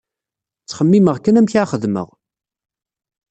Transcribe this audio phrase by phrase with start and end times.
[0.61, 2.07] Ttxemmimeɣ kan amek ad xedmeɣ.